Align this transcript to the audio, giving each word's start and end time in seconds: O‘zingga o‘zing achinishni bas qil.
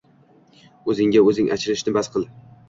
O‘zingga 0.93 1.23
o‘zing 1.33 1.53
achinishni 1.57 1.95
bas 1.99 2.11
qil. 2.17 2.27